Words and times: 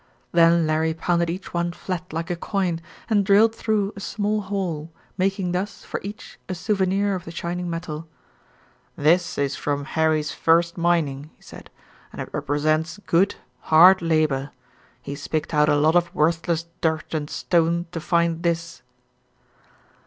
Then 0.31 0.65
Larry 0.65 0.95
pounded 0.95 1.29
each 1.29 1.53
one 1.53 1.73
flat 1.73 2.11
like 2.11 2.31
a 2.31 2.35
coin, 2.35 2.81
and 3.07 3.23
drilled 3.23 3.53
through 3.53 3.93
a 3.95 3.99
small 3.99 4.41
hole, 4.41 4.91
making 5.15 5.51
thus, 5.51 5.83
for 5.83 5.99
each, 6.03 6.39
a 6.49 6.55
souvenir 6.55 7.13
of 7.13 7.23
the 7.23 7.29
shining 7.29 7.69
metal. 7.69 8.07
"This 8.95 9.37
is 9.37 9.55
from 9.55 9.85
Harry's 9.85 10.31
first 10.31 10.75
mining," 10.75 11.29
he 11.37 11.43
said, 11.43 11.69
"and 12.11 12.19
it 12.19 12.33
represents 12.33 12.99
good, 13.05 13.35
hard 13.59 14.01
labor. 14.01 14.49
He's 15.03 15.27
picked 15.27 15.53
out 15.53 15.69
a 15.69 15.75
lot 15.75 15.95
of 15.95 16.11
worthless 16.15 16.65
dirt 16.81 17.13
and 17.13 17.29
stone 17.29 17.85
to 17.91 17.99
find 18.01 18.41
this." 18.41 18.81